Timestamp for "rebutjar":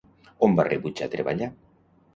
0.69-1.11